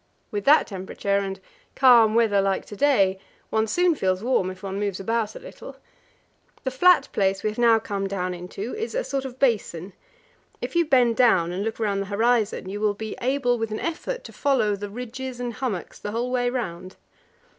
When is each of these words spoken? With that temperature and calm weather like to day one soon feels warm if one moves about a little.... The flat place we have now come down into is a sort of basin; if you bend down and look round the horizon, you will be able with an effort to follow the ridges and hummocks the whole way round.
With 0.31 0.45
that 0.45 0.65
temperature 0.65 1.19
and 1.19 1.39
calm 1.75 2.15
weather 2.15 2.41
like 2.41 2.65
to 2.65 2.75
day 2.75 3.19
one 3.51 3.67
soon 3.67 3.93
feels 3.93 4.23
warm 4.23 4.49
if 4.49 4.63
one 4.63 4.79
moves 4.79 4.99
about 4.99 5.35
a 5.35 5.39
little.... 5.39 5.75
The 6.63 6.71
flat 6.71 7.07
place 7.13 7.43
we 7.43 7.51
have 7.51 7.59
now 7.59 7.77
come 7.77 8.07
down 8.07 8.33
into 8.33 8.73
is 8.73 8.95
a 8.95 9.03
sort 9.03 9.25
of 9.25 9.37
basin; 9.37 9.93
if 10.59 10.75
you 10.75 10.85
bend 10.85 11.17
down 11.17 11.51
and 11.51 11.63
look 11.63 11.77
round 11.79 12.01
the 12.01 12.07
horizon, 12.07 12.67
you 12.67 12.81
will 12.81 12.95
be 12.95 13.15
able 13.21 13.59
with 13.59 13.69
an 13.69 13.79
effort 13.79 14.23
to 14.23 14.33
follow 14.33 14.75
the 14.75 14.89
ridges 14.89 15.39
and 15.39 15.53
hummocks 15.53 15.99
the 15.99 16.09
whole 16.09 16.31
way 16.31 16.49
round. 16.49 16.95